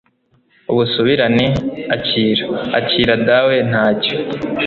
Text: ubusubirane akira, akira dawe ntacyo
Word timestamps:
ubusubirane 0.71 1.45
akira, 1.95 2.43
akira 2.79 3.15
dawe 3.27 3.55
ntacyo 3.69 4.15